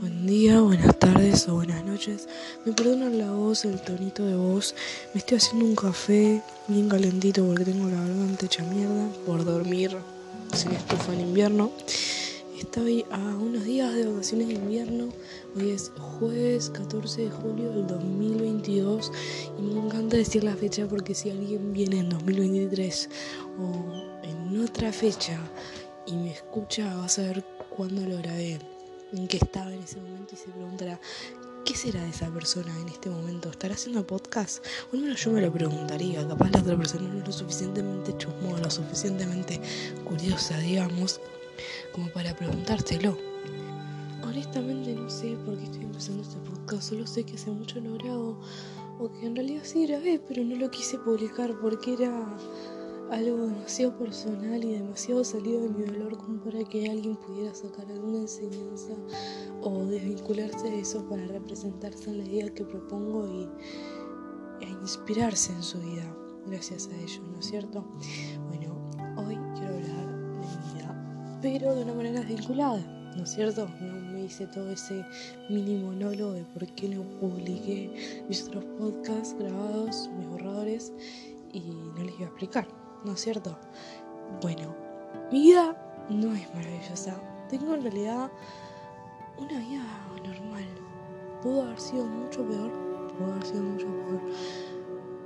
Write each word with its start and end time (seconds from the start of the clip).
Buen 0.00 0.28
día, 0.28 0.60
buenas 0.60 0.96
tardes 1.00 1.48
o 1.48 1.54
buenas 1.54 1.84
noches. 1.84 2.28
Me 2.64 2.72
perdonan 2.72 3.18
la 3.18 3.32
voz, 3.32 3.64
el 3.64 3.80
tonito 3.80 4.24
de 4.24 4.36
voz. 4.36 4.76
Me 5.12 5.18
estoy 5.18 5.38
haciendo 5.38 5.64
un 5.64 5.74
café 5.74 6.40
bien 6.68 6.88
calentito 6.88 7.44
porque 7.44 7.64
tengo 7.64 7.88
la 7.88 7.96
garganta 7.96 8.46
hecha 8.46 8.62
mierda 8.62 9.08
por 9.26 9.44
dormir 9.44 9.96
sin 10.54 10.70
estufa 10.70 11.14
en 11.14 11.22
invierno. 11.22 11.72
Estoy 12.60 13.06
a 13.10 13.18
unos 13.18 13.64
días 13.64 13.92
de 13.92 14.06
vacaciones 14.06 14.46
de 14.46 14.54
invierno. 14.54 15.08
Hoy 15.56 15.70
es 15.70 15.90
jueves 15.98 16.70
14 16.70 17.22
de 17.22 17.30
julio 17.30 17.72
del 17.72 17.88
2022 17.88 19.10
y 19.58 19.62
me 19.62 19.84
encanta 19.84 20.16
decir 20.16 20.44
la 20.44 20.54
fecha 20.54 20.86
porque 20.86 21.12
si 21.12 21.30
alguien 21.30 21.72
viene 21.72 21.98
en 21.98 22.10
2023 22.10 23.10
o 23.58 24.22
en 24.22 24.62
otra 24.62 24.92
fecha 24.92 25.40
y 26.06 26.14
me 26.14 26.30
escucha 26.30 26.94
va 26.94 27.06
a 27.06 27.08
saber 27.08 27.44
cuándo 27.68 28.02
lo 28.02 28.16
grabé 28.18 28.60
en 29.12 29.28
qué 29.28 29.38
estaba 29.38 29.72
en 29.72 29.82
ese 29.82 30.00
momento 30.00 30.34
y 30.34 30.36
se 30.36 30.50
preguntará, 30.50 31.00
¿qué 31.64 31.74
será 31.74 32.02
de 32.02 32.10
esa 32.10 32.28
persona 32.30 32.72
en 32.80 32.88
este 32.88 33.10
momento? 33.10 33.50
¿Estará 33.50 33.74
haciendo 33.74 34.06
podcast? 34.06 34.64
O 34.92 34.96
al 34.96 35.02
menos 35.02 35.22
yo 35.22 35.30
me 35.30 35.40
lo 35.40 35.52
preguntaría, 35.52 36.26
capaz 36.26 36.50
la 36.50 36.60
otra 36.60 36.76
persona 36.76 37.08
no 37.08 37.20
es 37.20 37.26
lo 37.26 37.32
suficientemente 37.32 38.16
chusmosa, 38.16 38.62
lo 38.62 38.70
suficientemente 38.70 39.60
curiosa, 40.04 40.58
digamos, 40.58 41.20
como 41.92 42.08
para 42.10 42.34
preguntárselo. 42.36 43.16
Honestamente 44.22 44.94
no 44.94 45.08
sé 45.08 45.36
por 45.44 45.56
qué 45.56 45.64
estoy 45.64 45.82
empezando 45.82 46.22
este 46.22 46.38
podcast, 46.38 46.90
solo 46.90 47.06
sé 47.06 47.24
que 47.24 47.34
hace 47.34 47.50
mucho 47.50 47.80
no 47.80 47.94
grabo, 47.94 48.38
o 48.98 49.10
que 49.12 49.26
en 49.26 49.36
realidad 49.36 49.62
sí 49.64 49.86
grabé, 49.86 50.20
pero 50.26 50.44
no 50.44 50.56
lo 50.56 50.70
quise 50.70 50.98
publicar 50.98 51.54
porque 51.60 51.94
era 51.94 52.36
algo 53.10 53.46
demasiado 53.46 53.96
personal 53.96 54.62
y 54.62 54.72
demasiado 54.72 55.24
salido 55.24 55.62
de 55.62 55.68
mi 55.70 55.84
dolor 55.84 56.18
como 56.18 56.40
para 56.42 56.62
que 56.64 56.88
alguien 56.90 57.16
pudiera 57.16 57.54
sacar 57.54 57.90
alguna 57.90 58.18
enseñanza 58.18 58.92
o 59.62 59.84
desvincularse 59.86 60.70
de 60.70 60.80
eso 60.80 61.08
para 61.08 61.26
representarse 61.26 62.10
en 62.10 62.18
la 62.18 62.24
idea 62.24 62.52
que 62.52 62.64
propongo 62.64 63.26
y 63.26 63.48
e 64.60 64.68
inspirarse 64.68 65.52
en 65.52 65.62
su 65.62 65.78
vida 65.80 66.14
gracias 66.46 66.88
a 66.88 66.96
ello, 66.96 67.22
¿no 67.32 67.38
es 67.38 67.46
cierto? 67.46 67.84
Bueno, 68.48 68.74
hoy 69.16 69.38
quiero 69.54 69.74
hablar 69.74 70.06
de 70.06 70.38
mi 70.38 70.72
vida, 70.74 71.38
pero 71.40 71.74
de 71.74 71.84
una 71.84 71.94
manera 71.94 72.20
desvinculada, 72.20 72.80
¿no 73.16 73.22
es 73.22 73.30
cierto? 73.30 73.68
No 73.80 74.12
me 74.12 74.24
hice 74.24 74.46
todo 74.48 74.70
ese 74.70 75.04
mini 75.48 75.76
monólogo 75.76 76.32
de 76.32 76.44
por 76.44 76.66
qué 76.74 76.88
no 76.88 77.02
publiqué 77.20 78.24
mis 78.28 78.42
otros 78.44 78.64
podcasts 78.78 79.34
grabados, 79.38 80.10
mis 80.16 80.28
borradores, 80.28 80.92
y 81.52 81.60
no 81.60 82.04
les 82.04 82.14
iba 82.16 82.26
a 82.26 82.30
explicar. 82.30 82.87
¿No 83.04 83.12
es 83.12 83.20
cierto? 83.20 83.56
Bueno, 84.42 84.74
mi 85.32 85.40
vida 85.40 86.06
no 86.10 86.32
es 86.34 86.54
maravillosa. 86.54 87.20
Tengo 87.48 87.74
en 87.74 87.82
realidad 87.82 88.30
una 89.38 89.58
vida 89.58 89.84
normal. 90.24 90.64
Pudo 91.42 91.62
haber 91.62 91.80
sido 91.80 92.04
mucho 92.04 92.46
peor, 92.46 92.72
pudo 93.16 93.32
haber 93.32 93.46
sido 93.46 93.62
mucho 93.62 93.86
peor. 93.86 94.20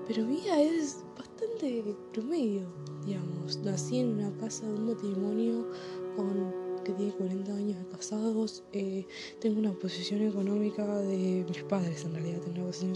Pero 0.06 0.25
mi 0.25 0.37
vida 0.37 0.61
es 0.61 1.05
bastante 1.17 1.97
promedio, 2.12 2.62
digamos. 3.05 3.59
Nací 3.59 4.01
en 4.01 4.19
una 4.19 4.31
casa 4.39 4.67
de 4.67 4.75
un 4.75 4.86
matrimonio 4.86 5.67
con 6.17 6.62
que 6.84 6.92
tiene 6.92 7.12
40 7.12 7.53
años 7.53 7.79
de 7.79 7.86
casados. 7.97 8.64
Eh, 8.73 9.07
tengo 9.41 9.61
una 9.61 9.73
posición 9.73 10.23
económica 10.23 10.84
de 10.98 11.45
mis 11.48 11.62
padres, 11.62 12.05
en 12.05 12.14
realidad. 12.14 12.41
Tengo 12.41 12.57
una 12.57 12.67
posición 12.67 12.95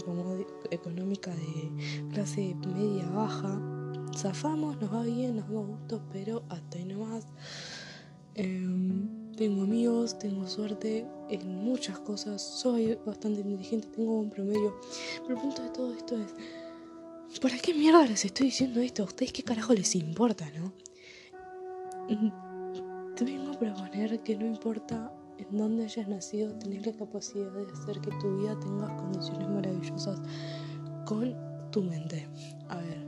económica 0.71 1.31
de 1.31 1.71
clase 2.11 2.55
media 2.75 3.09
baja 3.09 3.76
zafamos, 4.15 4.79
nos 4.79 4.93
va 4.93 5.03
bien, 5.03 5.35
nos 5.35 5.47
damos 5.47 5.67
gustos, 5.67 6.01
pero 6.11 6.43
hasta 6.49 6.77
ahí 6.77 6.85
nomás. 6.85 7.25
Em, 8.35 9.31
tengo 9.35 9.63
amigos, 9.63 10.17
tengo 10.19 10.47
suerte 10.47 11.07
en 11.29 11.63
muchas 11.63 11.99
cosas, 11.99 12.41
soy 12.41 12.97
bastante 13.05 13.41
inteligente, 13.41 13.87
tengo 13.95 14.19
un 14.19 14.29
promedio. 14.29 14.75
Pero 15.23 15.35
el 15.35 15.41
punto 15.41 15.63
de 15.63 15.69
todo 15.69 15.93
esto 15.93 16.15
es, 16.17 17.39
¿para 17.39 17.57
qué 17.57 17.73
mierda 17.73 18.05
les 18.05 18.25
estoy 18.25 18.47
diciendo 18.47 18.79
esto? 18.79 19.03
¿A 19.03 19.05
ustedes 19.05 19.33
qué 19.33 19.43
carajo 19.43 19.73
les 19.73 19.95
importa, 19.95 20.45
no? 20.51 20.73
Te 23.15 23.25
vengo 23.25 23.53
a 23.53 23.59
proponer 23.59 24.21
que 24.21 24.35
no 24.37 24.45
importa 24.45 25.11
en 25.37 25.57
dónde 25.57 25.85
hayas 25.85 26.07
nacido, 26.07 26.53
tenés 26.53 26.85
la 26.85 26.93
capacidad 26.93 27.51
de 27.51 27.71
hacer 27.71 27.99
que 28.01 28.11
tu 28.21 28.37
vida 28.37 28.59
tenga 28.59 28.95
condiciones 28.97 29.49
maravillosas 29.49 30.19
con 31.05 31.35
tu 31.71 31.83
mente. 31.83 32.27
A 32.69 32.77
ver, 32.77 33.06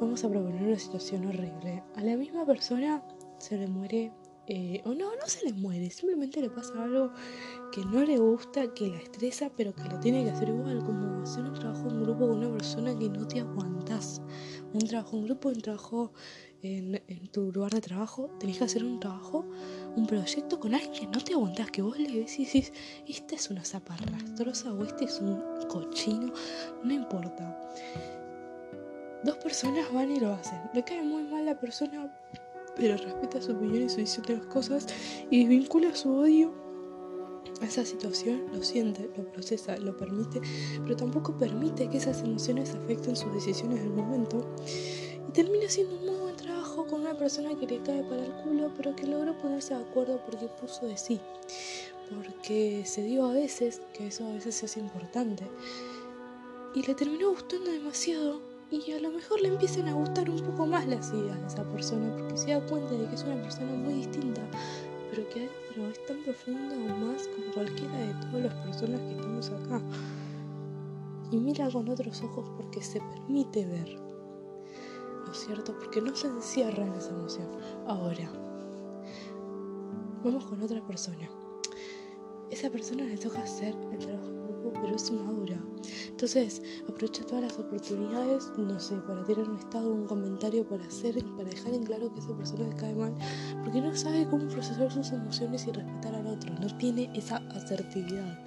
vamos 0.00 0.24
a 0.24 0.30
proponer 0.30 0.62
una 0.62 0.78
situación 0.78 1.26
horrible. 1.26 1.82
A 1.94 2.02
la 2.02 2.16
misma 2.16 2.46
persona 2.46 3.02
se 3.38 3.58
le 3.58 3.66
muere, 3.66 4.12
eh, 4.46 4.80
o 4.86 4.94
no, 4.94 5.10
no 5.14 5.26
se 5.26 5.44
le 5.44 5.52
muere, 5.52 5.90
simplemente 5.90 6.40
le 6.40 6.48
pasa 6.48 6.82
algo 6.82 7.12
que 7.70 7.84
no 7.84 8.02
le 8.02 8.18
gusta, 8.18 8.72
que 8.72 8.88
la 8.88 8.96
estresa, 8.96 9.50
pero 9.54 9.74
que 9.74 9.84
lo 9.84 10.00
tiene 10.00 10.24
que 10.24 10.30
hacer 10.30 10.48
igual, 10.48 10.82
como 10.84 11.22
hacer 11.22 11.44
un 11.44 11.54
trabajo 11.54 11.88
en 11.88 12.02
grupo 12.02 12.28
con 12.28 12.38
una 12.38 12.50
persona 12.50 12.98
que 12.98 13.10
no 13.10 13.28
te 13.28 13.40
aguantas. 13.40 14.22
Un 14.72 14.80
trabajo 14.80 15.18
en 15.18 15.24
grupo, 15.26 15.48
un 15.50 15.60
trabajo 15.60 16.12
en, 16.62 17.00
tu 17.30 17.52
lugar 17.52 17.72
de 17.72 17.80
trabajo, 17.80 18.30
tenés 18.38 18.58
que 18.58 18.64
hacer 18.64 18.84
un 18.84 19.00
trabajo, 19.00 19.44
un 19.96 20.06
proyecto 20.06 20.58
con 20.58 20.74
alguien 20.74 20.92
que 20.92 21.06
no 21.06 21.22
te 21.22 21.34
aguantas, 21.34 21.70
que 21.70 21.82
vos 21.82 21.98
le 21.98 22.10
decís, 22.10 22.72
esta 23.06 23.34
es 23.34 23.50
una 23.50 23.64
zaparrastrosa 23.64 24.72
o 24.72 24.82
este 24.82 25.04
es 25.04 25.20
un 25.20 25.42
cochino, 25.68 26.32
no 26.84 26.92
importa 26.92 27.58
dos 29.24 29.36
personas 29.36 29.92
van 29.92 30.10
y 30.10 30.20
lo 30.20 30.32
hacen. 30.32 30.60
Le 30.72 30.82
cae 30.84 31.02
muy 31.02 31.22
mal 31.24 31.44
la 31.44 31.58
persona, 31.58 32.12
pero 32.76 32.96
respeta 32.96 33.40
su 33.40 33.52
opinión 33.52 33.84
y 33.84 33.88
su 33.88 33.96
visión 33.96 34.24
de 34.26 34.36
las 34.36 34.46
cosas 34.46 34.86
y 35.30 35.40
desvincula 35.40 35.94
su 35.94 36.12
odio 36.14 36.52
a 37.60 37.66
esa 37.66 37.84
situación, 37.84 38.46
lo 38.52 38.62
siente, 38.62 39.10
lo 39.16 39.24
procesa, 39.30 39.76
lo 39.76 39.96
permite, 39.96 40.40
pero 40.82 40.96
tampoco 40.96 41.36
permite 41.36 41.88
que 41.90 41.98
esas 41.98 42.22
emociones 42.22 42.74
afecten 42.74 43.16
sus 43.16 43.32
decisiones 43.34 43.80
del 43.80 43.90
momento. 43.90 44.46
Y 45.28 45.32
termina 45.32 45.66
haciendo 45.66 45.96
un 45.96 46.06
muy 46.06 46.16
buen 46.16 46.36
trabajo 46.36 46.86
con 46.86 47.02
una 47.02 47.16
persona 47.16 47.54
que 47.58 47.66
le 47.66 47.82
cae 47.82 48.02
para 48.04 48.24
el 48.24 48.32
culo, 48.42 48.72
pero 48.76 48.96
que 48.96 49.06
logró 49.06 49.36
ponerse 49.38 49.74
de 49.74 49.80
acuerdo 49.80 50.20
porque 50.24 50.48
puso 50.60 50.86
de 50.86 50.96
sí. 50.96 51.20
Porque 52.08 52.82
se 52.86 53.02
dio 53.02 53.26
a 53.26 53.32
veces, 53.32 53.82
que 53.92 54.08
eso 54.08 54.26
a 54.26 54.32
veces 54.32 54.62
es 54.62 54.76
importante. 54.76 55.44
Y 56.74 56.82
le 56.82 56.94
terminó 56.94 57.30
gustando 57.30 57.70
demasiado 57.70 58.49
y 58.70 58.92
a 58.92 59.00
lo 59.00 59.10
mejor 59.10 59.40
le 59.40 59.48
empiezan 59.48 59.88
a 59.88 59.94
gustar 59.94 60.30
un 60.30 60.38
poco 60.38 60.64
más 60.64 60.86
las 60.86 61.12
ideas 61.12 61.40
de 61.40 61.46
esa 61.48 61.64
persona 61.64 62.14
porque 62.16 62.36
se 62.36 62.52
da 62.52 62.64
cuenta 62.66 62.94
de 62.94 63.08
que 63.08 63.14
es 63.16 63.24
una 63.24 63.42
persona 63.42 63.72
muy 63.72 63.94
distinta, 63.94 64.42
pero 65.10 65.28
que 65.28 65.40
adentro 65.40 65.88
es 65.88 66.06
tan 66.06 66.22
profunda 66.22 66.76
o 66.76 66.96
más 66.98 67.26
como 67.28 67.52
cualquiera 67.52 67.98
de 67.98 68.14
todas 68.14 68.44
las 68.44 68.54
personas 68.64 69.00
que 69.00 69.10
estamos 69.10 69.50
acá. 69.50 69.82
Y 71.32 71.36
mira 71.38 71.68
con 71.70 71.88
otros 71.88 72.22
ojos 72.22 72.48
porque 72.56 72.80
se 72.80 73.00
permite 73.00 73.66
ver, 73.66 73.88
¿no 75.26 75.32
es 75.32 75.38
cierto? 75.38 75.76
Porque 75.76 76.00
no 76.00 76.14
se 76.14 76.28
encierra 76.28 76.86
en 76.86 76.94
esa 76.94 77.10
emoción. 77.10 77.48
Ahora, 77.88 78.30
vamos 80.22 80.44
con 80.44 80.62
otra 80.62 80.80
persona. 80.86 81.28
Esa 82.50 82.70
persona 82.70 83.04
le 83.04 83.16
toca 83.16 83.42
hacer 83.42 83.74
el 83.92 83.98
trabajo 83.98 84.39
pero 84.80 84.94
es 84.94 85.10
madura. 85.12 85.58
Entonces, 86.08 86.62
aprovecha 86.88 87.24
todas 87.24 87.44
las 87.44 87.58
oportunidades, 87.58 88.50
no 88.56 88.78
sé, 88.78 88.96
para 89.06 89.24
tirar 89.24 89.48
un 89.48 89.58
estado, 89.58 89.92
un 89.92 90.06
comentario, 90.06 90.66
para 90.68 90.84
hacer, 90.84 91.24
para 91.36 91.48
dejar 91.48 91.74
en 91.74 91.84
claro 91.84 92.12
que 92.12 92.20
esa 92.20 92.36
persona 92.36 92.68
le 92.68 92.76
cae 92.76 92.94
mal, 92.94 93.14
porque 93.64 93.80
no 93.80 93.94
sabe 93.96 94.26
cómo 94.28 94.46
procesar 94.48 94.90
sus 94.92 95.10
emociones 95.12 95.66
y 95.66 95.72
respetar 95.72 96.14
al 96.14 96.26
otro, 96.26 96.52
no 96.60 96.76
tiene 96.76 97.10
esa 97.14 97.36
asertividad. 97.54 98.38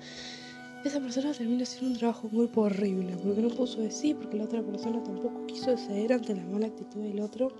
Esa 0.84 1.00
persona 1.00 1.32
termina 1.32 1.64
haciendo 1.64 1.94
un 1.94 1.98
trabajo 1.98 2.28
muy 2.30 2.50
horrible, 2.54 3.16
porque 3.24 3.42
no 3.42 3.50
puso 3.50 3.80
de 3.80 3.90
sí, 3.90 4.14
porque 4.14 4.38
la 4.38 4.44
otra 4.44 4.62
persona 4.62 5.02
tampoco 5.02 5.46
quiso 5.46 5.78
ceder 5.78 6.12
ante 6.12 6.36
la 6.36 6.44
mala 6.44 6.68
actitud 6.68 7.00
del 7.02 7.22
otro. 7.22 7.54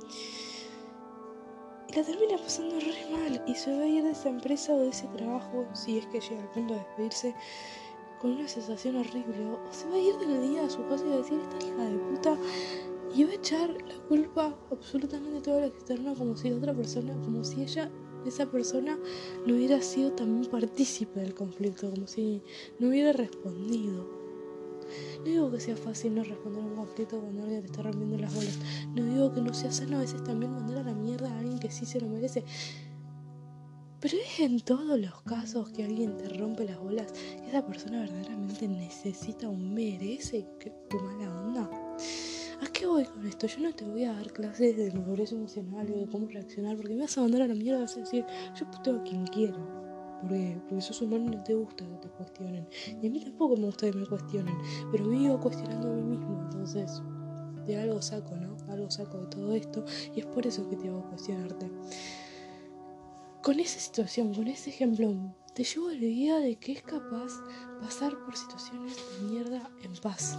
La 1.96 2.04
termina 2.04 2.38
pasando 2.38 2.80
re 2.80 3.12
mal 3.12 3.42
y 3.48 3.56
se 3.56 3.72
va 3.72 3.84
a 3.84 3.88
ir 3.88 4.04
de 4.04 4.12
esa 4.12 4.28
empresa 4.28 4.74
o 4.74 4.80
de 4.80 4.90
ese 4.90 5.08
trabajo, 5.16 5.66
si 5.74 6.00
es 6.00 6.06
que 6.08 6.20
llega 6.20 6.42
al 6.42 6.52
punto 6.52 6.74
de 6.74 6.80
despedirse, 6.82 7.36
con 8.24 8.32
una 8.32 8.48
sensación 8.48 8.96
horrible. 8.96 9.46
O 9.46 9.74
se 9.74 9.88
va 9.90 9.96
a 9.96 10.00
ir 10.00 10.16
del 10.16 10.50
día 10.50 10.66
a 10.66 10.70
su 10.70 10.82
casa 10.88 11.06
y 11.06 11.10
va 11.10 11.16
a 11.16 11.18
decir, 11.18 11.40
esta 11.40 11.68
hija 11.68 11.84
de 11.84 11.98
puta. 11.98 12.38
Y 13.14 13.26
va 13.26 13.32
a 13.32 13.36
echar 13.36 13.70
la 13.70 14.08
culpa 14.08 14.58
absolutamente 14.72 15.42
toda 15.42 15.60
la 15.60 15.68
externa 15.68 16.16
como 16.16 16.36
si 16.38 16.52
otra 16.52 16.74
persona, 16.74 17.14
como 17.26 17.44
si 17.44 17.62
ella, 17.62 17.92
esa 18.26 18.50
persona, 18.50 18.98
no 19.46 19.54
hubiera 19.54 19.82
sido 19.82 20.14
también 20.14 20.50
partícipe 20.50 21.20
del 21.20 21.36
conflicto, 21.36 21.92
como 21.92 22.08
si 22.08 22.42
no 22.80 22.88
hubiera 22.88 23.12
respondido. 23.12 24.08
No 25.20 25.26
digo 25.26 25.52
que 25.52 25.60
sea 25.60 25.76
fácil 25.76 26.16
no 26.16 26.24
responder 26.24 26.64
a 26.64 26.66
un 26.66 26.76
conflicto 26.76 27.20
cuando 27.20 27.44
alguien 27.44 27.62
te 27.62 27.68
está 27.68 27.84
rompiendo 27.84 28.18
las 28.18 28.34
bolas. 28.34 28.58
No 28.96 29.04
digo 29.04 29.34
que 29.34 29.42
no 29.42 29.54
sea 29.54 29.72
sano 29.72 29.98
a 29.98 30.00
veces 30.00 30.24
también 30.24 30.54
mandar 30.54 30.78
a 30.78 30.84
la 30.84 30.94
mierda 30.94 31.30
a 31.30 31.40
alguien 31.40 31.60
que 31.60 31.70
sí 31.70 31.86
se 31.86 32.00
lo 32.00 32.08
merece. 32.08 32.46
Pero 34.04 34.18
es 34.18 34.38
en 34.42 34.60
todos 34.60 35.00
los 35.00 35.22
casos 35.22 35.70
que 35.70 35.86
alguien 35.86 36.18
te 36.18 36.28
rompe 36.28 36.66
las 36.66 36.78
bolas 36.78 37.14
que 37.14 37.48
esa 37.48 37.66
persona 37.66 38.02
verdaderamente 38.02 38.68
necesita 38.68 39.48
o 39.48 39.54
merece 39.54 40.46
tu 40.90 41.00
mala 41.00 41.34
onda. 41.40 41.70
¿A 42.62 42.70
qué 42.74 42.86
voy 42.86 43.06
con 43.06 43.26
esto? 43.26 43.48
Yo 43.48 43.62
no 43.62 43.74
te 43.74 43.86
voy 43.86 44.04
a 44.04 44.12
dar 44.12 44.34
clases 44.34 44.76
de 44.76 44.92
madurez 44.92 45.32
emocional 45.32 45.90
o 45.90 46.00
de 46.02 46.08
cómo 46.08 46.28
reaccionar 46.28 46.76
porque 46.76 46.96
me 46.96 47.04
vas 47.04 47.18
a 47.18 47.22
mandar 47.22 47.44
a 47.44 47.48
la 47.48 47.56
mierda 47.56 47.80
vas 47.80 47.96
a 47.96 48.02
decir, 48.02 48.26
yo 48.60 48.70
puteo 48.72 49.00
a 49.00 49.04
quien 49.04 49.26
quiero. 49.28 49.66
Porque, 50.20 50.60
porque 50.68 50.82
sos 50.82 51.02
humano 51.02 51.32
y 51.32 51.38
no 51.38 51.44
te 51.46 51.54
gusta 51.54 51.86
que 51.86 51.96
te 51.96 52.10
cuestionen. 52.10 52.68
Y 53.02 53.08
a 53.08 53.10
mí 53.10 53.22
tampoco 53.22 53.56
me 53.56 53.68
gusta 53.68 53.90
que 53.90 53.98
me 53.98 54.06
cuestionen. 54.06 54.58
Pero 54.92 55.08
vivo 55.08 55.40
cuestionando 55.40 55.90
a 55.90 55.94
mí 55.94 56.04
mismo. 56.18 56.42
Entonces, 56.44 57.02
de 57.66 57.78
algo 57.78 58.02
saco, 58.02 58.36
¿no? 58.36 58.58
Algo 58.68 58.92
saco 58.92 59.20
de 59.20 59.28
todo 59.28 59.54
esto. 59.54 59.86
Y 60.14 60.20
es 60.20 60.26
por 60.26 60.46
eso 60.46 60.70
que 60.70 60.76
te 60.76 60.90
hago 60.90 61.08
cuestionarte. 61.08 61.72
Con 63.44 63.60
esa 63.60 63.78
situación, 63.78 64.34
con 64.34 64.48
ese 64.48 64.70
ejemplo, 64.70 65.14
te 65.54 65.66
llevo 65.66 65.90
a 65.90 65.92
la 65.92 66.06
idea 66.06 66.40
de 66.40 66.56
que 66.56 66.72
es 66.72 66.82
capaz 66.82 67.34
pasar 67.82 68.18
por 68.24 68.38
situaciones 68.38 68.96
de 68.96 69.28
mierda 69.28 69.70
en 69.84 69.92
paz. 69.98 70.38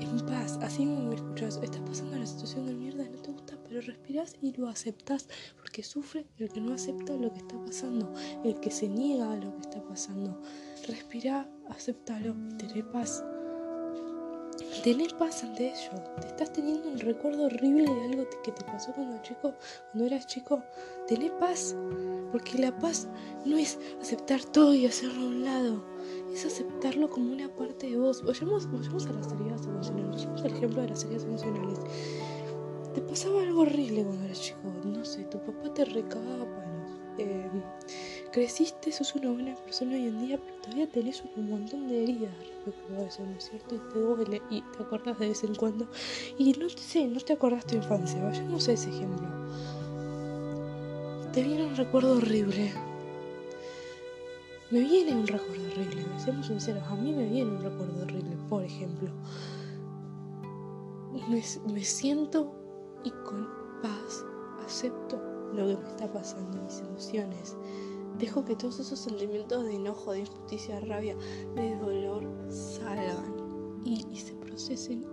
En 0.00 0.26
paz, 0.26 0.58
así 0.62 0.78
como 0.78 1.10
me 1.10 1.14
escuchas, 1.14 1.60
estás 1.62 1.80
pasando 1.82 2.18
la 2.18 2.26
situación 2.26 2.66
de 2.66 2.74
mierda, 2.74 3.08
no 3.08 3.22
te 3.22 3.30
gusta, 3.30 3.56
pero 3.68 3.80
respiras 3.82 4.34
y 4.42 4.50
lo 4.54 4.66
aceptas 4.66 5.28
porque 5.58 5.84
sufre 5.84 6.26
el 6.38 6.48
que 6.50 6.60
no 6.60 6.74
acepta 6.74 7.14
lo 7.14 7.32
que 7.32 7.38
está 7.38 7.56
pasando, 7.64 8.12
el 8.42 8.58
que 8.58 8.72
se 8.72 8.88
niega 8.88 9.32
a 9.32 9.36
lo 9.36 9.54
que 9.54 9.60
está 9.60 9.80
pasando. 9.80 10.42
Respira, 10.88 11.48
aceptalo 11.68 12.34
y 12.50 12.56
tené 12.56 12.82
paz. 12.82 13.22
Tener 14.80 15.16
paz 15.16 15.44
ante 15.44 15.68
ello. 15.68 16.02
Te 16.20 16.26
estás 16.26 16.52
teniendo 16.52 16.88
un 16.88 16.98
recuerdo 16.98 17.44
horrible 17.44 17.84
de 17.84 18.04
algo 18.04 18.24
que 18.42 18.50
te 18.50 18.64
pasó 18.64 18.92
cuando 18.92 19.16
eras 20.04 20.26
chico. 20.26 20.62
Tené 21.06 21.30
paz. 21.38 21.76
Porque 22.32 22.58
la 22.58 22.76
paz 22.78 23.06
no 23.44 23.58
es 23.58 23.78
aceptar 24.00 24.42
todo 24.42 24.74
y 24.74 24.86
hacerlo 24.86 25.22
a 25.22 25.28
un 25.28 25.44
lado. 25.44 25.84
Es 26.32 26.44
aceptarlo 26.46 27.10
como 27.10 27.32
una 27.32 27.54
parte 27.54 27.90
de 27.90 27.98
vos. 27.98 28.24
Vayamos, 28.24 28.72
vayamos 28.72 29.06
a 29.06 29.12
las 29.12 29.30
heridas 29.32 29.66
emocionales. 29.66 30.10
Vayamos 30.16 30.42
al 30.42 30.56
ejemplo 30.56 30.82
de 30.82 30.88
las 30.88 31.04
heridas 31.04 31.24
emocionales. 31.24 31.78
Te 32.94 33.02
pasaba 33.02 33.42
algo 33.42 33.60
horrible 33.60 34.04
cuando 34.04 34.24
eras 34.24 34.40
chico. 34.40 34.72
No 34.84 35.04
sé, 35.04 35.24
tu 35.24 35.38
papá 35.38 35.72
te 35.74 35.84
recagaba 35.84 36.44
palos. 36.44 36.90
Eh, 37.18 37.50
creciste, 38.32 38.90
sos 38.90 39.14
una 39.14 39.30
buena 39.30 39.54
persona 39.54 39.94
hoy 39.94 40.06
en 40.06 40.26
día, 40.26 40.40
pero 40.42 40.56
todavía 40.62 40.88
tenés 40.88 41.22
un 41.36 41.50
montón 41.50 41.86
de 41.86 42.02
heridas 42.02 42.32
respecto 42.38 42.96
a 42.96 43.02
eso, 43.02 43.22
¿no 43.24 43.36
es 43.36 43.44
cierto? 43.44 43.74
Y 43.74 43.78
te 43.92 43.98
duele 43.98 44.42
y 44.50 44.62
te 44.62 44.82
acordás 44.82 45.18
de 45.18 45.28
vez 45.28 45.44
en 45.44 45.54
cuando. 45.54 45.86
Y 46.38 46.52
no 46.54 46.66
te 46.66 46.78
sé, 46.78 47.06
no 47.06 47.20
te 47.20 47.34
acordás 47.34 47.66
tu 47.66 47.76
infancia. 47.76 48.22
Vayamos 48.24 48.68
a 48.68 48.72
ese 48.72 48.88
ejemplo. 48.88 49.28
Te 51.32 51.42
viene 51.42 51.66
un 51.66 51.76
recuerdo 51.76 52.16
horrible. 52.16 52.72
Me 54.70 54.80
viene 54.80 55.14
un 55.14 55.26
recuerdo 55.26 55.66
horrible, 55.66 56.02
seamos 56.16 56.46
sinceros, 56.46 56.82
a 56.84 56.96
mí 56.96 57.12
me 57.12 57.28
viene 57.28 57.50
un 57.50 57.62
recuerdo 57.62 58.02
horrible, 58.02 58.36
por 58.48 58.64
ejemplo. 58.64 59.10
Me, 61.28 61.42
me 61.70 61.84
siento 61.84 62.54
y 63.04 63.10
con 63.10 63.46
paz 63.82 64.24
acepto 64.64 65.20
lo 65.52 65.66
que 65.66 65.76
me 65.76 65.88
está 65.90 66.10
pasando, 66.10 66.62
mis 66.62 66.80
emociones. 66.80 67.54
Dejo 68.18 68.44
que 68.44 68.56
todos 68.56 68.78
esos 68.80 68.98
sentimientos 68.98 69.64
de 69.64 69.74
enojo, 69.76 70.12
de 70.12 70.20
injusticia, 70.20 70.76
de 70.76 70.80
rabia, 70.82 71.16
de 71.54 71.76
dolor 71.76 72.28
salgan 72.48 73.34
y, 73.84 74.16
se 74.16 74.34
procesen 74.34 75.04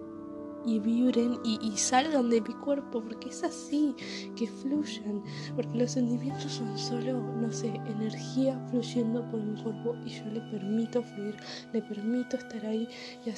y 0.66 0.80
vibren 0.80 1.40
y, 1.44 1.78
salgan 1.78 2.30
de 2.30 2.42
mi 2.42 2.54
cuerpo, 2.54 3.01
porque 3.01 3.30
es 3.30 3.44
así, 3.44 3.96
que 4.36 4.48
fluyan, 4.48 5.24
porque 5.56 5.78
los 5.78 5.92
sentimientos 5.92 6.51
son 6.51 6.78
solo, 6.78 7.19
no 7.19 7.51
sé, 7.51 7.68
energía 7.88 8.60
fluyendo 8.69 9.28
por 9.30 9.42
mi 9.42 9.62
cuerpo 9.62 9.96
y 10.06 10.10
yo 10.10 10.25
le 10.25 10.42
permito 10.42 11.01
fluir, 11.01 11.38
le 11.74 11.81
permito 11.81 12.38
estar 12.38 12.66
ahí 12.66 12.88
y 13.25 13.30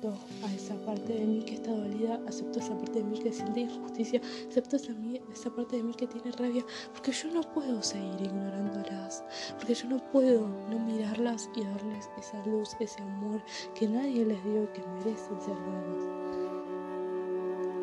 acepto 0.00 0.46
a 0.46 0.54
esa 0.54 0.74
parte 0.86 1.12
de 1.12 1.26
mí 1.26 1.42
que 1.44 1.54
está 1.54 1.70
dolida, 1.72 2.20
acepto 2.26 2.58
a 2.58 2.62
esa 2.62 2.76
parte 2.76 2.98
de 3.00 3.04
mí 3.04 3.18
que 3.18 3.32
siente 3.32 3.60
injusticia, 3.60 4.20
acepto 4.48 4.76
a 4.76 4.78
esa, 4.78 4.94
esa 5.32 5.50
parte 5.50 5.76
de 5.76 5.82
mí 5.82 5.94
que 5.94 6.06
tiene 6.06 6.32
rabia, 6.32 6.64
porque 6.92 7.12
yo 7.12 7.30
no 7.30 7.42
puedo 7.42 7.82
seguir 7.82 8.20
ignorándolas, 8.22 9.24
porque 9.58 9.74
yo 9.74 9.88
no 9.88 9.98
puedo 10.10 10.48
no 10.70 10.78
mirarlas 10.78 11.50
y 11.54 11.64
darles 11.64 12.08
esa 12.18 12.44
luz, 12.46 12.76
ese 12.80 13.02
amor 13.02 13.42
que 13.74 13.88
nadie 13.88 14.24
les 14.24 14.42
dio 14.44 14.72
que 14.72 14.82
merecen 14.86 15.40
ser 15.40 15.56
dadas 15.56 16.20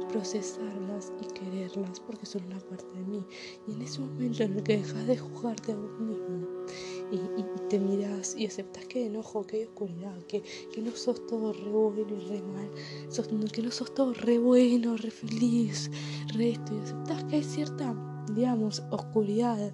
procesarlas 0.07 1.11
y 1.21 1.25
quererlas 1.33 1.99
porque 1.99 2.25
son 2.25 2.43
una 2.45 2.59
parte 2.59 2.91
de 2.93 3.03
mí. 3.03 3.25
Y 3.67 3.73
en 3.73 3.81
ese 3.81 3.99
momento 3.99 4.41
en 4.41 4.57
el 4.57 4.63
que 4.63 4.77
dejas 4.77 5.05
de 5.05 5.17
juzgarte 5.17 5.73
a 5.73 5.75
vos 5.75 5.99
mismo 5.99 6.47
y, 7.11 7.45
te 7.69 7.79
miras 7.79 8.35
y 8.37 8.45
aceptas 8.45 8.85
que 8.85 8.99
hay 8.99 9.05
enojo, 9.05 9.45
que 9.45 9.57
hay 9.57 9.63
oscuridad, 9.63 10.17
que, 10.27 10.41
que 10.73 10.81
no 10.81 10.95
sos 10.95 11.25
todo 11.27 11.53
re 11.53 11.69
bueno 11.69 12.15
y 12.15 12.27
re 12.27 12.41
mal, 12.41 12.69
sos, 13.09 13.27
que 13.51 13.61
no 13.61 13.71
sos 13.71 13.93
todo 13.93 14.13
re 14.13 14.39
bueno, 14.39 14.95
re 14.97 15.11
feliz, 15.11 15.91
re 16.33 16.51
esto, 16.51 16.73
y 16.75 16.79
aceptas 16.79 17.23
que 17.25 17.35
hay 17.37 17.43
cierta, 17.43 18.25
digamos, 18.33 18.83
oscuridad 18.91 19.73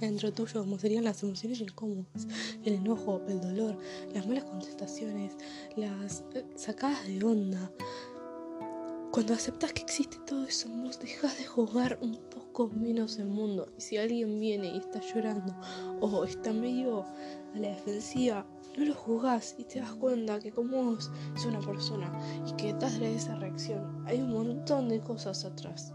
dentro 0.00 0.32
tuyo, 0.32 0.60
como 0.60 0.78
serían 0.78 1.04
las 1.04 1.22
emociones 1.22 1.60
incómodas, 1.60 2.26
el 2.64 2.74
enojo, 2.74 3.20
el 3.28 3.40
dolor, 3.40 3.78
las 4.12 4.26
malas 4.26 4.44
contestaciones, 4.44 5.36
las 5.76 6.24
eh, 6.34 6.44
sacadas 6.56 7.06
de 7.06 7.24
onda, 7.24 7.70
cuando 9.12 9.34
aceptas 9.34 9.74
que 9.74 9.82
existe 9.82 10.16
todo 10.26 10.44
eso 10.46 10.70
vos, 10.70 10.98
dejas 10.98 11.36
de 11.36 11.44
jugar 11.44 11.98
un 12.00 12.16
poco 12.30 12.68
menos 12.68 13.18
el 13.18 13.26
mundo. 13.26 13.70
Y 13.76 13.82
si 13.82 13.98
alguien 13.98 14.40
viene 14.40 14.68
y 14.68 14.78
está 14.78 15.00
llorando 15.00 15.54
o 16.00 16.24
está 16.24 16.50
medio 16.50 17.02
a 17.02 17.58
la 17.58 17.68
defensiva, 17.68 18.46
no 18.78 18.86
lo 18.86 18.94
juzgas 18.94 19.54
y 19.58 19.64
te 19.64 19.80
das 19.80 19.92
cuenta 19.92 20.40
que 20.40 20.50
como 20.50 20.82
vos 20.82 21.10
es 21.36 21.44
una 21.44 21.60
persona 21.60 22.10
y 22.48 22.52
que 22.54 22.72
detrás 22.72 22.98
de 22.98 23.14
esa 23.14 23.36
reacción 23.36 24.02
hay 24.06 24.18
un 24.22 24.32
montón 24.32 24.88
de 24.88 25.00
cosas 25.00 25.44
atrás. 25.44 25.92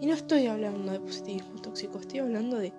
Y 0.00 0.06
no 0.06 0.14
estoy 0.14 0.46
hablando 0.46 0.92
de 0.92 1.00
positivismo 1.00 1.60
tóxico, 1.60 1.98
estoy 1.98 2.20
hablando 2.20 2.56
de 2.56 2.72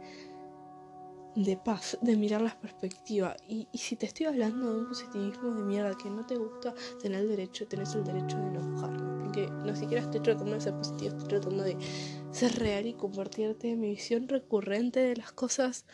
de 1.35 1.55
paz, 1.55 1.99
de 2.01 2.17
mirar 2.17 2.41
las 2.41 2.55
perspectivas. 2.55 3.37
Y, 3.47 3.67
y, 3.71 3.77
si 3.77 3.95
te 3.95 4.07
estoy 4.07 4.25
hablando 4.25 4.73
de 4.73 4.79
un 4.79 4.87
positivismo 4.87 5.53
de 5.53 5.61
mierda 5.65 5.95
que 5.95 6.09
no 6.09 6.25
te 6.25 6.35
gusta, 6.35 6.73
tenés 6.99 7.21
el 7.21 7.29
derecho, 7.29 7.67
tenés 7.67 7.93
el 7.93 8.03
derecho 8.03 8.37
de 8.37 8.47
enojarme. 8.47 9.16
Porque 9.37 9.51
no 9.51 9.75
siquiera 9.75 10.03
estoy 10.03 10.21
tratando 10.21 10.53
de 10.53 10.61
ser 10.61 10.73
positivo, 10.73 11.09
estoy 11.15 11.27
tratando 11.27 11.63
de 11.63 11.77
ser 12.31 12.57
real 12.57 12.87
y 12.87 12.93
compartirte 12.93 13.75
mi 13.75 13.91
visión 13.91 14.27
recurrente 14.27 14.99
de 14.99 15.15
las 15.15 15.31
cosas 15.31 15.85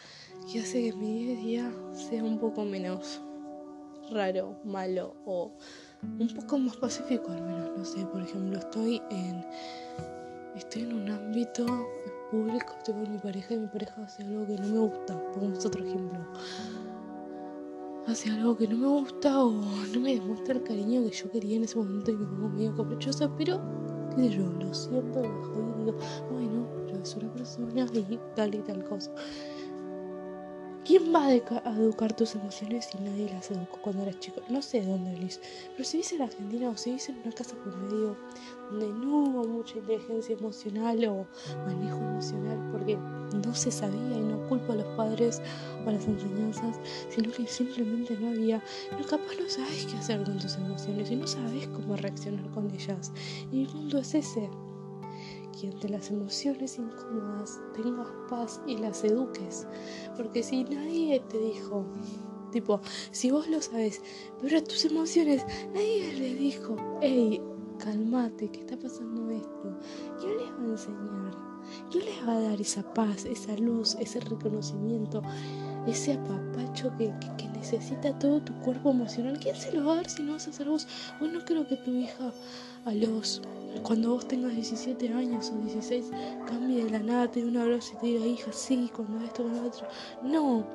que 0.50 0.62
hace 0.62 0.84
que 0.84 0.94
mi 0.94 1.36
día 1.36 1.70
sea 1.94 2.24
un 2.24 2.40
poco 2.40 2.64
menos 2.64 3.22
raro, 4.12 4.56
malo 4.64 5.18
o 5.26 5.52
un 6.20 6.28
poco 6.34 6.58
más 6.58 6.78
pacífico 6.78 7.32
al 7.32 7.42
menos. 7.42 7.78
No 7.78 7.84
sé, 7.84 8.06
por 8.06 8.22
ejemplo, 8.22 8.60
estoy 8.60 9.02
en 9.12 9.46
estoy 10.56 10.84
en 10.84 10.94
un 10.94 11.10
ámbito 11.10 11.66
público, 12.32 12.76
estoy 12.78 12.94
con 12.94 13.12
mi 13.12 13.18
pareja 13.18 13.56
y 13.56 13.58
mi 13.58 13.68
pareja 13.68 14.04
hace 14.04 14.24
algo 14.24 14.48
que 14.48 14.56
no 14.56 14.68
me 14.70 14.80
gusta. 14.80 15.22
Pongamos 15.34 15.66
otro 15.66 15.84
ejemplo. 15.84 16.20
Hace 18.06 18.30
algo 18.32 18.58
que 18.58 18.68
no 18.68 18.78
me 18.78 18.88
gusta 18.88 19.44
o 19.44 19.52
no 19.52 20.00
me 20.02 20.16
demuestra 20.16 20.56
el 20.56 20.64
cariño 20.64 21.04
que 21.04 21.12
yo 21.12 21.32
quería 21.32 21.56
en 21.56 21.64
ese 21.64 21.78
momento 21.78 22.12
y 22.12 22.18
me 22.18 22.26
pongo 22.26 22.50
medio 22.50 22.76
caprichosa, 22.76 23.34
pero 23.38 23.62
qué 24.16 24.30
yo, 24.30 24.44
lo 24.44 24.74
siento, 24.74 25.22
lo 25.22 25.80
y 25.80 25.86
digo, 25.86 25.98
bueno, 26.30 26.68
pero 26.86 27.02
es 27.02 27.16
una 27.16 27.34
persona 27.34 27.88
y 27.94 28.20
tal 28.36 28.56
y 28.56 28.60
tal 28.60 28.84
cosa. 28.84 29.10
¿Quién 30.86 31.16
va 31.16 31.28
a, 31.28 31.34
educar 31.78 32.14
tus 32.14 32.36
emociones 32.36 32.90
si 32.92 32.98
nadie 32.98 33.30
las 33.30 33.50
educó 33.50 33.80
cuando 33.82 34.04
eras 34.04 34.20
chico? 34.20 34.42
No 34.50 34.62
sé 34.62 34.82
de 34.82 34.88
dónde 34.88 35.14
venís, 35.14 35.40
pero 35.72 35.88
si 35.88 35.96
viste 35.96 36.16
en 36.16 36.24
Argentina 36.24 36.70
o 36.70 36.76
si 36.76 36.92
viste 36.92 37.14
en 37.14 37.20
una 37.20 37.32
casa 37.32 37.56
por 37.56 37.74
medio 37.78 38.18
donde 38.70 38.88
no 38.88 39.18
hubo 39.20 39.48
mucha 39.48 39.78
inteligencia 39.78 40.36
emocional 40.36 41.06
o 41.06 41.26
manejo 41.66 42.00
emocional 42.00 42.70
porque 42.74 42.98
no 42.98 43.56
se 43.56 43.72
sabía 43.72 44.18
y 44.18 44.22
no 44.24 44.46
culpo 44.50 44.74
a 44.74 44.76
los 44.76 44.88
padres 44.98 45.42
o 45.86 45.90
a 45.90 45.94
las 45.94 46.06
enseñanzas, 46.06 46.78
sino 47.10 47.32
que 47.32 47.48
simplemente 47.48 48.18
no 48.18 48.32
había, 48.32 48.62
no 48.92 49.06
capaz 49.06 49.36
no 49.42 49.48
sabes 49.48 49.86
qué 49.86 49.96
hacer 49.96 50.22
con 50.24 50.38
tus 50.38 50.58
emociones 50.58 51.10
y 51.10 51.16
no 51.16 51.28
sabes 51.28 51.66
cómo 51.68 51.96
reaccionar 51.96 52.46
con 52.52 52.70
ellas. 52.72 53.14
Y 53.54 53.64
el 53.64 53.74
mundo 53.74 54.00
es 54.00 54.16
ese 54.16 54.50
que 55.60 55.68
ante 55.68 55.90
las 55.90 56.10
emociones 56.10 56.78
incómodas 56.78 57.60
tengas 57.76 58.08
paz 58.30 58.62
y 58.68 58.78
las 58.78 59.04
eduques. 59.04 59.68
Porque 60.18 60.44
si 60.44 60.64
nadie 60.64 61.20
te 61.30 61.38
dijo, 61.38 61.86
tipo, 62.52 62.82
si 63.12 63.32
vos 63.32 63.48
lo 63.48 63.62
sabes, 63.62 64.02
pero 64.42 64.58
a 64.58 64.64
tus 64.64 64.86
emociones 64.86 65.46
nadie 65.74 66.14
le 66.14 66.36
dijo, 66.36 66.76
hey, 67.02 67.42
calmate, 67.80 68.50
que 68.50 68.62
está 68.62 68.78
pasando 68.78 69.30
esto, 69.30 69.78
¿quién 70.20 70.38
les 70.38 70.52
va 70.52 70.64
a 70.64 70.72
enseñar? 70.72 71.54
¿Quién 71.92 72.06
les 72.06 72.28
va 72.28 72.38
a 72.38 72.42
dar 72.42 72.62
esa 72.62 72.94
paz, 72.94 73.26
esa 73.26 73.56
luz, 73.58 73.96
ese 74.00 74.20
reconocimiento, 74.20 75.22
ese 75.88 76.14
apapacho 76.14 76.92
que, 76.98 77.14
que, 77.38 77.48
necesita 77.50 78.18
todo 78.20 78.42
tu 78.42 78.54
cuerpo 78.60 78.92
emocional? 78.92 79.40
¿Quién 79.40 79.56
se 79.56 79.72
lo 79.72 79.86
va 79.86 79.94
a 79.94 79.96
dar 79.98 80.10
si 80.10 80.24
no 80.24 80.34
vas 80.34 80.48
a 80.48 80.50
hacer 80.50 80.68
vos? 80.68 80.88
Bueno, 81.20 81.40
no 81.40 81.46
creo 81.46 81.66
que 81.66 81.78
tu 81.78 81.92
hija 81.92 82.34
a 82.86 82.94
los 82.94 83.42
cuando 83.82 84.14
vos 84.14 84.28
tengas 84.28 84.54
17 84.54 85.14
años 85.14 85.52
o 85.52 85.58
16, 85.58 86.06
cambie 86.46 86.84
de 86.84 86.90
la 86.92 87.00
nada, 87.00 87.32
te 87.32 87.42
dé 87.42 87.48
un 87.48 87.58
abrazo 87.58 87.94
y 87.96 87.98
te 88.00 88.08
diga, 88.08 88.26
hija, 88.26 88.52
sí, 88.52 88.92
cuando 88.96 89.24
esto, 89.26 89.44
cuando 89.44 89.68
otro. 89.68 89.88
No, 90.24 90.66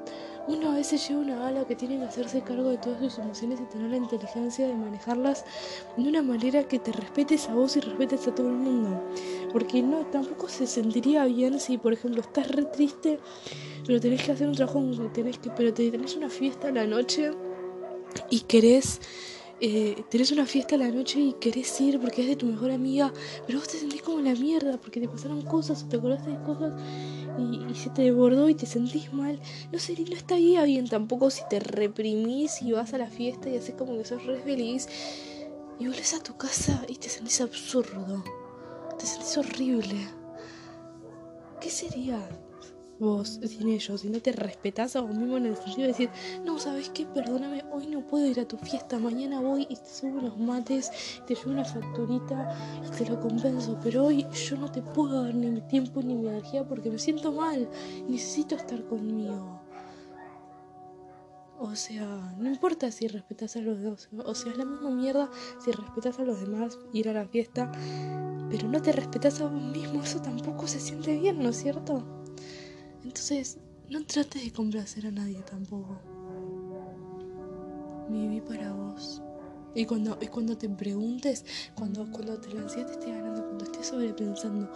uno 0.49 0.71
a 0.71 0.75
veces 0.75 1.07
lleva 1.07 1.21
una 1.21 1.39
bala 1.39 1.67
que 1.67 1.77
tiene 1.77 1.99
que 1.99 2.05
hacerse 2.05 2.41
cargo 2.41 2.71
de 2.71 2.79
todas 2.79 3.01
sus 3.01 3.19
emociones 3.19 3.61
y 3.61 3.65
tener 3.65 3.91
la 3.91 3.99
inteligencia 3.99 4.67
de 4.67 4.75
manejarlas 4.75 5.45
de 5.97 6.09
una 6.09 6.23
manera 6.23 6.65
que 6.65 6.79
te 6.79 6.91
respetes 6.91 7.49
a 7.49 7.55
vos 7.55 7.77
y 7.77 7.81
respetes 7.81 8.27
a 8.27 8.35
todo 8.35 8.49
el 8.49 8.57
mundo. 8.57 9.03
Porque 9.53 9.83
no, 9.83 10.07
tampoco 10.07 10.49
se 10.49 10.67
sentiría 10.67 11.25
bien 11.27 11.61
si, 11.61 11.77
por 11.79 11.93
ejemplo, 11.93 12.23
estás 12.23 12.49
re 12.49 12.65
triste, 12.65 13.19
pero 13.87 14.01
tenés 14.01 14.23
que 14.23 14.33
hacer 14.33 14.49
un 14.49 14.55
trabajo, 14.55 14.81
tenés 15.13 15.39
que, 15.39 15.51
pero 15.51 15.73
te 15.73 15.91
tenés 15.91 16.17
una 16.17 16.31
fiesta 16.31 16.69
a 16.69 16.73
la 16.73 16.87
noche 16.87 17.31
y 18.31 18.41
querés 18.41 19.01
eh, 19.61 20.05
tenés 20.09 20.31
una 20.31 20.47
fiesta 20.47 20.77
la 20.77 20.89
noche 20.89 21.19
y 21.19 21.33
querés 21.35 21.81
ir 21.81 22.01
porque 22.01 22.23
es 22.23 22.29
de 22.29 22.37
tu 22.37 22.47
mejor 22.47 22.71
amiga, 22.71 23.13
pero 23.47 23.59
vos 23.59 23.69
te 23.69 23.79
sentís 23.79 24.03
como 24.03 24.21
la 24.21 24.35
mierda 24.35 24.79
porque 24.79 25.01
te 25.01 25.09
pasaron 25.09 25.43
cosas 25.43 25.83
o 25.83 25.89
te 25.89 25.97
acordaste 25.97 26.31
de 26.31 26.43
cosas 26.43 26.73
y, 27.39 27.75
se 27.75 27.91
te 27.91 28.03
desbordó 28.03 28.49
y 28.49 28.55
te 28.55 28.67
sentís 28.67 29.13
mal. 29.13 29.41
No 29.73 29.79
sé, 29.79 29.95
no 29.95 30.17
estaría 30.17 30.63
bien 30.65 30.89
tampoco 30.89 31.31
si 31.31 31.43
te 31.51 31.61
reprimís 31.61 32.63
y 32.63 32.73
vas 32.73 32.95
a 32.95 32.99
la 32.99 33.09
fiesta 33.09 33.49
y 33.49 33.57
haces 33.57 33.75
como 33.75 33.97
que 33.97 34.05
sos 34.05 34.25
re 34.27 34.41
feliz 34.41 34.89
y 35.79 35.87
volvés 35.87 36.15
a 36.15 36.23
tu 36.23 36.37
casa 36.37 36.85
y 36.89 36.97
te 36.97 37.09
sentís 37.09 37.41
absurdo, 37.41 38.25
te 38.99 39.07
sentís 39.07 39.37
horrible. 39.39 40.09
¿Qué 41.61 41.71
sería 41.71 42.29
vos 42.99 43.41
sin 43.45 43.69
ellos, 43.69 44.01
si 44.01 44.09
no 44.09 44.21
te 44.21 44.33
respetás 44.33 44.97
a 44.97 45.01
vos 45.01 45.15
mismo 45.17 45.37
en 45.37 45.47
el 45.47 45.57
sentido 45.57 45.83
de 45.83 45.89
decir, 45.89 46.11
no, 46.45 46.59
¿sabes 46.59 46.91
qué? 46.91 47.07
Perdóname, 47.07 47.65
hoy 47.73 47.87
no 47.87 48.07
puedo 48.07 48.27
ir 48.27 48.41
a 48.41 48.49
tu 48.49 48.57
fiesta, 48.59 48.99
mañana 48.99 49.41
voy 49.41 49.67
y 49.69 49.77
te 49.77 49.89
subo 49.89 50.19
unos 50.19 50.39
mates, 50.39 50.91
te 51.27 51.35
llevo 51.35 51.53
una 51.53 51.65
facturita 51.65 52.57
y 52.87 52.91
te 52.97 53.09
lo 53.09 53.21
compenso, 53.21 53.79
pero 53.83 54.07
hoy 54.07 54.27
yo 54.33 54.57
no 54.57 54.71
te 54.71 54.83
puedo 54.83 55.23
dar 55.23 55.35
ni 55.35 55.49
mi 55.49 55.61
tiempo 55.63 56.03
ni 56.03 56.15
mi 56.15 56.29
energía 56.29 56.67
porque 56.67 56.91
me 56.91 56.99
siento 56.99 57.33
mal, 57.33 57.69
necesito 58.09 58.57
estar 58.57 58.83
conmigo. 58.85 59.61
O 61.61 61.75
sea, 61.75 62.07
no 62.39 62.49
importa 62.49 62.91
si 62.93 63.09
respetas 63.09 63.57
a 63.57 63.61
los 63.61 63.83
dos, 63.83 64.09
o 64.25 64.35
sea, 64.35 64.53
es 64.53 64.59
la 64.59 64.65
misma 64.65 64.91
mierda 64.91 65.29
si 65.65 65.73
respetas 65.73 66.19
a 66.21 66.23
los 66.23 66.41
demás, 66.41 66.79
ir 66.93 67.09
a 67.09 67.13
la 67.13 67.27
fiesta, 67.27 67.73
pero 68.49 68.69
no 68.69 68.81
te 68.81 68.93
respetas 68.93 69.41
a 69.41 69.49
vos 69.49 69.61
mismo, 69.61 70.03
eso 70.03 70.23
tampoco 70.23 70.69
se 70.69 70.79
siente 70.79 71.19
bien, 71.19 71.43
¿no 71.43 71.49
es 71.49 71.57
cierto? 71.57 72.05
Entonces, 73.19 73.59
no 73.91 74.05
trates 74.07 74.45
de 74.45 74.53
complacer 74.53 75.05
a 75.05 75.11
nadie 75.11 75.43
tampoco. 75.43 75.99
Viví 78.09 78.41
para 78.41 78.73
vos. 78.73 79.21
Y 79.75 79.87
cuando, 79.87 80.17
y 80.21 80.29
cuando 80.29 80.57
te 80.57 80.69
preguntes, 80.69 81.45
cuando, 81.75 82.09
cuando 82.13 82.39
te 82.39 82.55
la 82.55 82.61
ansiedad 82.63 82.87
te 82.87 82.93
esté 82.93 83.11
ganando, 83.11 83.45
cuando 83.45 83.65
estés 83.65 83.89
sobrepensando 83.89 84.71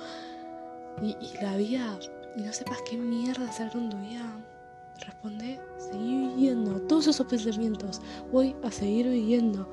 y, 1.02 1.10
y 1.24 1.40
la 1.40 1.56
vida, 1.56 2.00
y 2.36 2.42
no 2.42 2.52
sepas 2.52 2.78
qué 2.90 2.96
mierda 2.96 3.48
hacer 3.48 3.70
con 3.70 3.88
tu 3.88 3.96
vida, 3.98 4.44
responde, 4.98 5.60
seguí 5.78 6.26
viviendo. 6.26 6.82
Todos 6.82 7.06
esos 7.06 7.26
pensamientos, 7.28 8.00
voy 8.32 8.56
a 8.64 8.72
seguir 8.72 9.08
viviendo. 9.08 9.70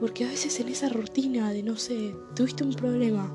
Porque 0.00 0.24
a 0.24 0.28
veces 0.28 0.58
en 0.58 0.70
esa 0.70 0.88
rutina 0.88 1.52
de, 1.52 1.62
no 1.62 1.76
sé, 1.76 2.16
tuviste 2.34 2.64
un 2.64 2.72
problema, 2.72 3.30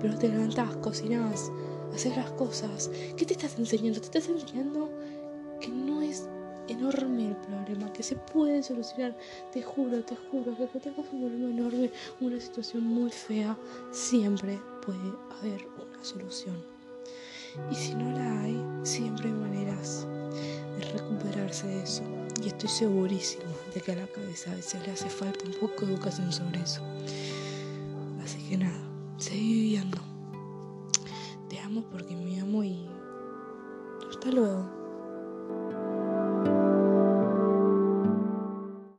pero 0.00 0.16
te 0.16 0.30
levantás, 0.30 0.74
cocinás, 0.78 1.52
hacer 1.94 2.16
las 2.16 2.30
cosas. 2.32 2.90
¿Qué 3.16 3.24
te 3.24 3.34
estás 3.34 3.58
enseñando? 3.58 4.00
Te 4.00 4.06
estás 4.06 4.28
enseñando 4.28 4.90
que 5.60 5.68
no 5.68 6.02
es 6.02 6.28
enorme 6.68 7.28
el 7.28 7.36
problema, 7.36 7.92
que 7.92 8.02
se 8.02 8.16
puede 8.16 8.62
solucionar. 8.62 9.16
Te 9.52 9.62
juro, 9.62 10.02
te 10.04 10.16
juro, 10.30 10.56
que 10.56 10.66
cuando 10.66 10.80
tengas 10.80 11.12
un 11.12 11.20
problema 11.20 11.50
enorme, 11.50 11.90
una 12.20 12.40
situación 12.40 12.84
muy 12.84 13.10
fea, 13.10 13.56
siempre 13.90 14.58
puede 14.84 15.12
haber 15.38 15.66
una 15.76 16.04
solución. 16.04 16.56
Y 17.70 17.74
si 17.74 17.94
no 17.94 18.10
la 18.12 18.42
hay, 18.42 18.64
siempre 18.82 19.26
hay 19.28 19.34
maneras 19.34 20.06
de 20.78 20.84
recuperarse 20.92 21.66
de 21.66 21.82
eso. 21.82 22.02
Y 22.42 22.48
estoy 22.48 22.68
segurísima 22.68 23.44
de 23.74 23.80
que 23.80 23.92
a 23.92 23.96
la 23.96 24.06
cabeza 24.06 24.50
a 24.50 24.54
veces 24.56 24.84
le 24.86 24.92
hace 24.92 25.08
falta 25.08 25.44
un 25.44 25.52
poco 25.54 25.84
de 25.84 25.92
educación 25.92 26.32
sobre 26.32 26.60
eso. 26.60 26.80
Así 28.24 28.38
que 28.48 28.56
nada, 28.56 28.81
porque 31.92 32.16
me 32.16 32.40
amo 32.40 32.64
y 32.64 32.88
hasta 34.08 34.30
luego. 34.30 34.61